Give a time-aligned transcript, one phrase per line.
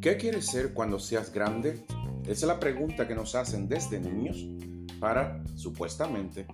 [0.00, 1.84] ¿Qué quieres ser cuando seas grande?
[2.22, 4.46] Esa es la pregunta que nos hacen desde niños
[4.98, 6.46] para, supuestamente,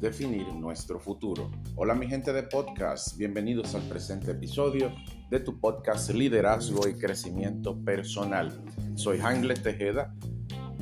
[0.00, 1.50] definir nuestro futuro.
[1.76, 4.90] Hola mi gente de podcast, bienvenidos al presente episodio
[5.28, 8.58] de tu podcast Liderazgo y Crecimiento Personal.
[8.94, 10.14] Soy Hangle Tejeda,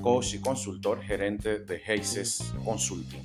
[0.00, 3.24] coach y consultor gerente de Heises Consulting.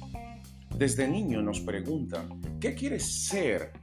[0.76, 3.74] Desde niño nos preguntan, ¿qué quieres ser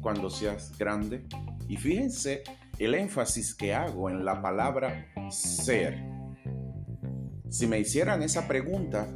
[0.00, 1.26] cuando seas grande?
[1.66, 2.44] Y fíjense
[2.80, 6.02] el énfasis que hago en la palabra ser.
[7.50, 9.06] Si me hicieran esa pregunta,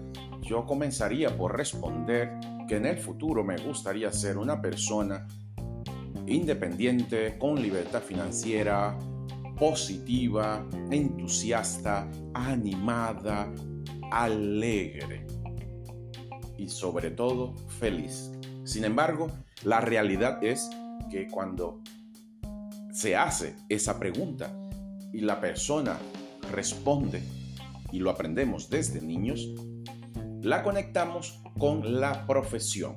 [0.43, 5.27] yo comenzaría por responder que en el futuro me gustaría ser una persona
[6.27, 8.99] independiente, con libertad financiera,
[9.59, 13.51] positiva, entusiasta, animada,
[14.11, 15.27] alegre
[16.59, 18.31] y sobre todo feliz.
[18.65, 19.29] Sin embargo,
[19.63, 20.69] la realidad es
[21.11, 21.81] que cuando
[22.95, 24.57] se hace esa pregunta
[25.13, 25.99] y la persona
[26.53, 27.23] responde,
[27.91, 29.51] y lo aprendemos desde niños,
[30.43, 32.97] la conectamos con la profesión.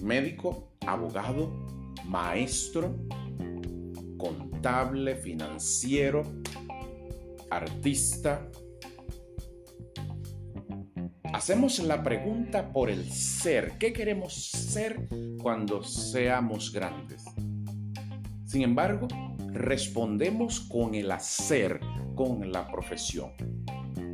[0.00, 2.96] Médico, abogado, maestro,
[4.16, 6.24] contable, financiero,
[7.50, 8.48] artista.
[11.32, 13.78] Hacemos la pregunta por el ser.
[13.78, 15.08] ¿Qué queremos ser
[15.40, 17.22] cuando seamos grandes?
[18.48, 19.08] Sin embargo,
[19.52, 21.80] respondemos con el hacer,
[22.14, 23.32] con la profesión.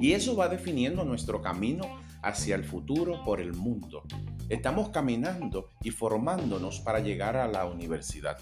[0.01, 1.85] Y eso va definiendo nuestro camino
[2.21, 4.03] hacia el futuro por el mundo.
[4.49, 8.37] Estamos caminando y formándonos para llegar a la universidad.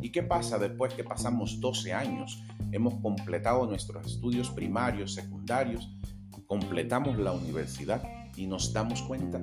[0.00, 2.40] ¿Y qué pasa después que pasamos 12 años?
[2.70, 5.90] Hemos completado nuestros estudios primarios, secundarios,
[6.46, 8.00] completamos la universidad
[8.36, 9.42] y nos damos cuenta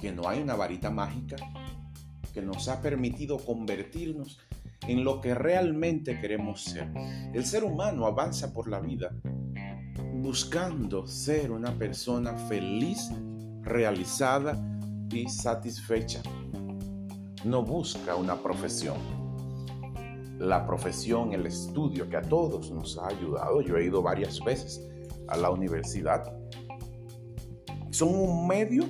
[0.00, 1.36] que no hay una varita mágica
[2.42, 4.38] nos ha permitido convertirnos
[4.86, 6.88] en lo que realmente queremos ser.
[7.34, 9.12] El ser humano avanza por la vida
[10.20, 13.10] buscando ser una persona feliz,
[13.62, 14.60] realizada
[15.10, 16.22] y satisfecha.
[17.44, 18.96] No busca una profesión.
[20.38, 24.80] La profesión, el estudio que a todos nos ha ayudado, yo he ido varias veces
[25.28, 26.32] a la universidad,
[27.90, 28.84] son un medio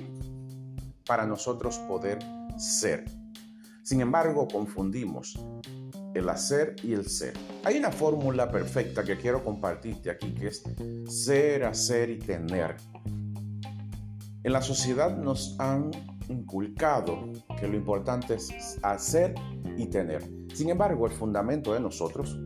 [1.05, 2.19] para nosotros poder
[2.57, 3.05] ser.
[3.89, 5.35] Sin embargo, confundimos
[6.13, 7.33] el hacer y el ser.
[7.63, 10.61] Hay una fórmula perfecta que quiero compartirte aquí, que es
[11.07, 12.77] ser, hacer y tener.
[14.43, 15.89] En la sociedad nos han
[16.27, 19.33] inculcado que lo importante es hacer
[19.75, 20.21] y tener.
[20.53, 22.37] Sin embargo, el fundamento de nosotros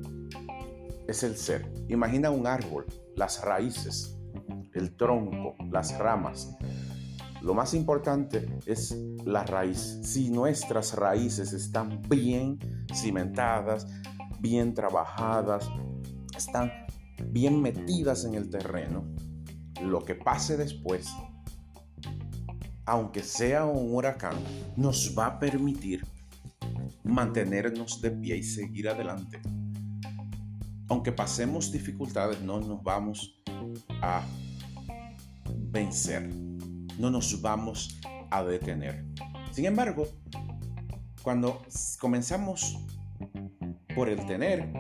[1.09, 1.69] es el ser.
[1.89, 2.85] Imagina un árbol,
[3.17, 4.17] las raíces,
[4.73, 6.55] el tronco, las ramas.
[7.43, 9.99] Lo más importante es la raíz.
[10.01, 12.57] Si nuestras raíces están bien
[12.93, 13.85] cimentadas,
[14.39, 15.69] bien trabajadas,
[16.37, 16.71] están
[17.27, 19.03] bien metidas en el terreno,
[19.81, 21.09] lo que pase después,
[22.85, 24.35] aunque sea un huracán,
[24.77, 26.05] nos va a permitir
[27.03, 29.41] mantenernos de pie y seguir adelante.
[30.87, 33.35] Aunque pasemos dificultades, no nos vamos
[34.01, 34.23] a
[35.71, 36.52] vencer
[36.99, 37.99] no nos vamos
[38.29, 39.05] a detener.
[39.51, 40.07] Sin embargo,
[41.21, 41.61] cuando
[41.99, 42.77] comenzamos
[43.95, 44.71] por el tener,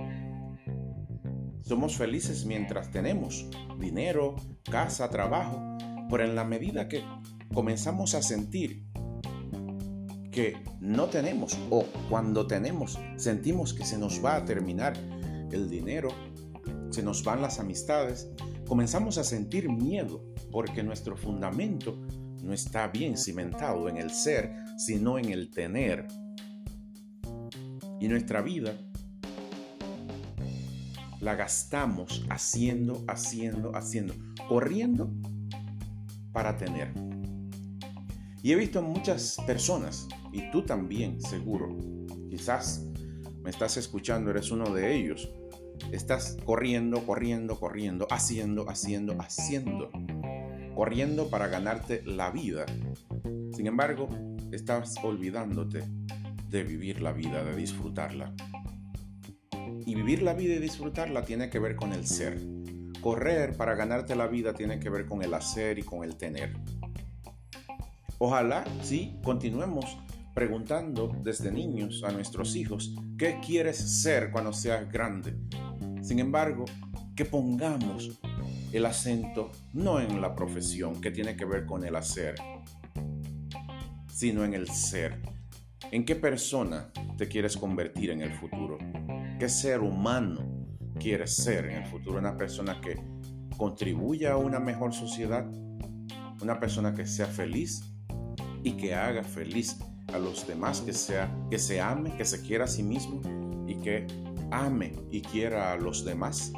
[1.61, 3.47] somos felices mientras tenemos
[3.79, 4.35] dinero,
[4.69, 5.77] casa, trabajo,
[6.09, 7.03] pero en la medida que
[7.53, 8.85] comenzamos a sentir
[10.31, 14.93] que no tenemos o cuando tenemos sentimos que se nos va a terminar
[15.51, 16.09] el dinero,
[16.89, 18.29] se nos van las amistades,
[18.67, 21.97] comenzamos a sentir miedo porque nuestro fundamento
[22.43, 26.07] no está bien cimentado en el ser, sino en el tener.
[27.99, 28.75] Y nuestra vida
[31.21, 34.13] la gastamos haciendo, haciendo, haciendo,
[34.49, 35.09] corriendo
[36.33, 36.93] para tener.
[38.41, 41.77] Y he visto muchas personas, y tú también seguro,
[42.29, 42.85] quizás
[43.41, 45.29] me estás escuchando, eres uno de ellos,
[45.93, 49.91] estás corriendo, corriendo, corriendo, haciendo, haciendo, haciendo
[50.73, 52.65] corriendo para ganarte la vida.
[53.53, 54.09] Sin embargo,
[54.51, 55.83] estás olvidándote
[56.49, 58.33] de vivir la vida, de disfrutarla.
[59.85, 62.39] Y vivir la vida y disfrutarla tiene que ver con el ser.
[63.01, 66.53] Correr para ganarte la vida tiene que ver con el hacer y con el tener.
[68.17, 69.97] Ojalá, sí, continuemos
[70.33, 75.35] preguntando desde niños a nuestros hijos, ¿qué quieres ser cuando seas grande?
[76.03, 76.65] Sin embargo,
[77.15, 78.19] que pongamos
[78.73, 82.35] el acento no en la profesión que tiene que ver con el hacer,
[84.11, 85.21] sino en el ser.
[85.91, 88.77] ¿En qué persona te quieres convertir en el futuro?
[89.39, 90.67] ¿Qué ser humano
[90.99, 92.99] quieres ser en el futuro, una persona que
[93.55, 95.49] contribuya a una mejor sociedad,
[96.41, 97.81] una persona que sea feliz
[98.61, 99.77] y que haga feliz
[100.13, 103.21] a los demás, que sea que se ame, que se quiera a sí mismo
[103.67, 104.05] y que
[104.53, 106.53] ame y quiera a los demás,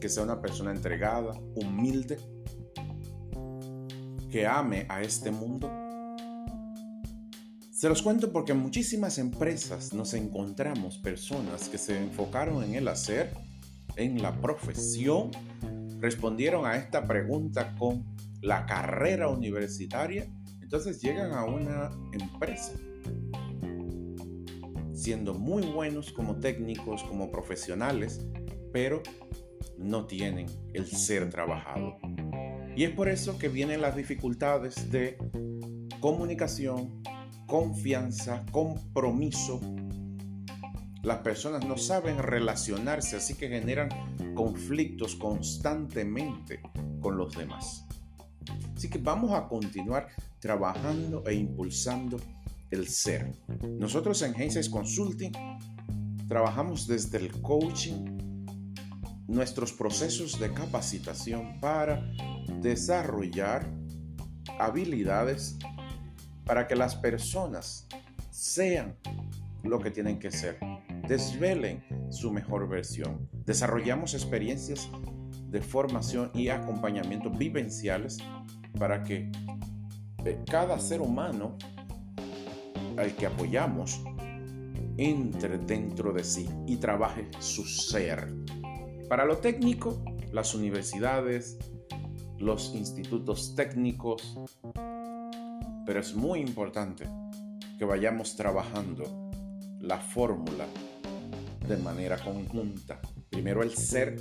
[0.00, 2.18] que sea una persona entregada, humilde,
[4.30, 5.70] que ame a este mundo.
[7.72, 12.88] Se los cuento porque en muchísimas empresas nos encontramos personas que se enfocaron en el
[12.88, 13.32] hacer,
[13.96, 15.30] en la profesión,
[16.00, 18.04] respondieron a esta pregunta con
[18.42, 20.28] la carrera universitaria,
[20.60, 22.72] entonces llegan a una empresa
[24.98, 28.26] siendo muy buenos como técnicos, como profesionales,
[28.72, 29.00] pero
[29.78, 31.98] no tienen el ser trabajado.
[32.74, 35.16] Y es por eso que vienen las dificultades de
[36.00, 37.00] comunicación,
[37.46, 39.60] confianza, compromiso.
[41.04, 43.88] Las personas no saben relacionarse, así que generan
[44.34, 46.60] conflictos constantemente
[47.00, 47.86] con los demás.
[48.76, 50.08] Así que vamos a continuar
[50.40, 52.18] trabajando e impulsando
[52.70, 53.32] el ser.
[53.78, 55.32] Nosotros en Genses Consulting
[56.28, 58.18] trabajamos desde el coaching,
[59.26, 62.10] nuestros procesos de capacitación para
[62.60, 63.70] desarrollar
[64.58, 65.58] habilidades
[66.44, 67.86] para que las personas
[68.30, 68.96] sean
[69.62, 70.58] lo que tienen que ser,
[71.06, 73.28] desvelen su mejor versión.
[73.44, 74.88] Desarrollamos experiencias
[75.50, 78.18] de formación y acompañamiento vivenciales
[78.78, 79.30] para que
[80.24, 81.56] eh, cada ser humano
[82.98, 84.00] al que apoyamos
[84.96, 88.34] entre dentro de sí y trabaje su ser.
[89.08, 90.02] Para lo técnico,
[90.32, 91.58] las universidades,
[92.38, 94.38] los institutos técnicos,
[95.86, 97.08] pero es muy importante
[97.78, 99.30] que vayamos trabajando
[99.80, 100.66] la fórmula
[101.66, 103.00] de manera conjunta.
[103.30, 104.16] Primero el ser,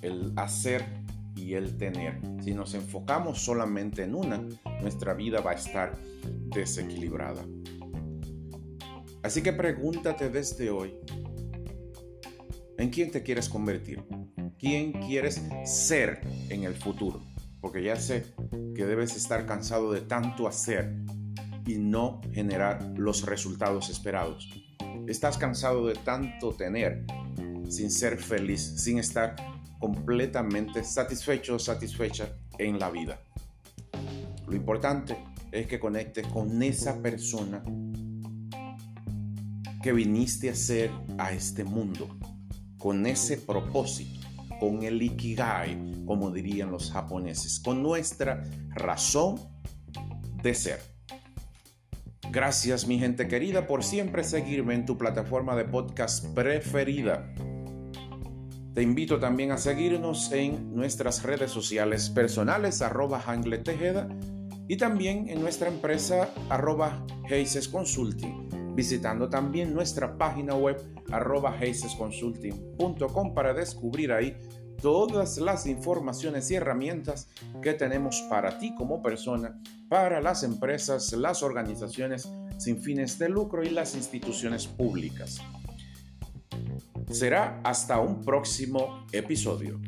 [0.00, 1.01] el hacer
[1.34, 2.20] y el tener.
[2.42, 4.46] Si nos enfocamos solamente en una,
[4.80, 5.98] nuestra vida va a estar
[6.54, 7.44] desequilibrada.
[9.22, 10.94] Así que pregúntate desde hoy,
[12.76, 14.02] ¿en quién te quieres convertir?
[14.58, 17.22] ¿Quién quieres ser en el futuro?
[17.60, 18.24] Porque ya sé
[18.74, 20.96] que debes estar cansado de tanto hacer
[21.66, 24.48] y no generar los resultados esperados.
[25.06, 27.04] Estás cansado de tanto tener
[27.68, 29.36] sin ser feliz, sin estar
[29.82, 33.18] completamente satisfecho o satisfecha en la vida.
[34.46, 35.16] Lo importante
[35.50, 37.64] es que conectes con esa persona
[39.82, 42.16] que viniste a ser a este mundo,
[42.78, 44.24] con ese propósito,
[44.60, 48.44] con el ikigai, como dirían los japoneses, con nuestra
[48.76, 49.40] razón
[50.44, 50.80] de ser.
[52.30, 57.34] Gracias mi gente querida por siempre seguirme en tu plataforma de podcast preferida.
[58.74, 63.22] Te invito también a seguirnos en nuestras redes sociales personales arroba
[63.62, 64.08] Tejeda
[64.66, 67.04] y también en nuestra empresa arroba
[67.70, 71.54] Consulting, visitando también nuestra página web arroba
[73.34, 74.38] para descubrir ahí
[74.80, 77.28] todas las informaciones y herramientas
[77.60, 79.60] que tenemos para ti como persona,
[79.90, 85.42] para las empresas, las organizaciones sin fines de lucro y las instituciones públicas.
[87.10, 89.80] Será hasta un próximo episodio.